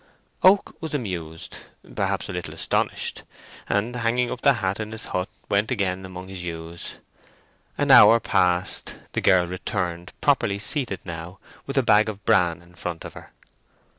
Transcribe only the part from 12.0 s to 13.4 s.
of bran in front of her.